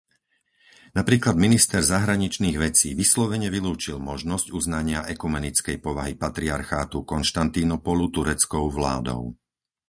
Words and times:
Napríklad 0.99 1.35
minister 1.45 1.81
zahraničných 1.93 2.57
vecí 2.65 2.89
vyslovene 3.01 3.49
vylúčil 3.55 3.97
možnosť 4.09 4.47
uznania 4.59 4.99
ekumenickej 5.15 5.77
povahy 5.85 6.13
patriarchátu 6.23 6.97
Konštantínopolu 7.13 8.05
tureckou 8.17 8.65
vládou. 8.77 9.23